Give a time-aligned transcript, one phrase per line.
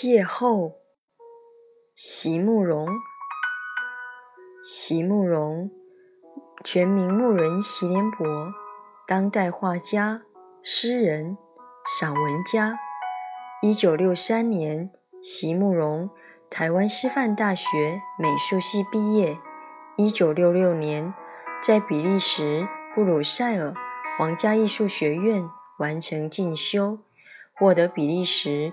[0.00, 0.74] 邂逅，
[1.96, 2.86] 席慕容。
[4.62, 5.72] 席慕容，
[6.62, 8.54] 全名慕人席联博，
[9.08, 10.22] 当代画家、
[10.62, 11.36] 诗人、
[11.98, 12.78] 散文家。
[13.60, 14.88] 一九六三年，
[15.20, 16.08] 席慕容
[16.48, 19.36] 台湾师范大学美术系毕业。
[19.96, 21.12] 一九六六年，
[21.60, 23.74] 在比利时布鲁塞尔
[24.16, 27.00] 皇家艺术学院完成进修，
[27.56, 28.72] 获得比利时。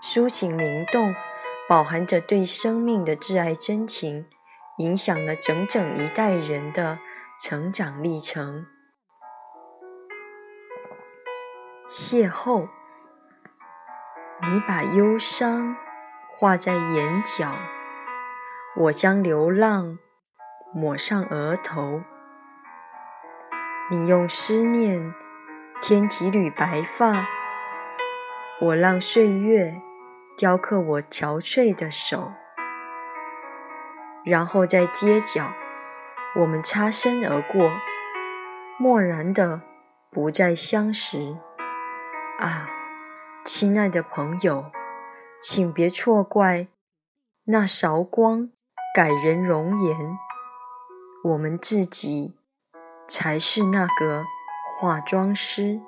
[0.00, 1.14] 抒情灵动，
[1.68, 4.26] 饱含着对生命的挚爱真情，
[4.78, 7.00] 影响了整整一代人的
[7.40, 8.66] 成长历程。
[11.88, 12.68] 邂逅，
[14.42, 15.76] 你把忧伤
[16.36, 17.52] 画在眼角，
[18.76, 19.98] 我将流浪
[20.72, 22.02] 抹上额头。
[23.90, 25.12] 你用思念
[25.80, 27.26] 添几缕白发，
[28.60, 29.82] 我让岁月。
[30.38, 32.30] 雕刻我憔悴的手，
[34.24, 35.52] 然后在街角，
[36.36, 37.68] 我们擦身而过，
[38.78, 39.62] 漠然的
[40.12, 41.36] 不再相识。
[42.38, 42.70] 啊，
[43.44, 44.70] 亲爱的朋友，
[45.40, 46.68] 请别错怪
[47.46, 48.50] 那韶光
[48.94, 50.16] 改人容颜，
[51.24, 52.36] 我们自己
[53.08, 54.24] 才是那个
[54.78, 55.80] 化妆师。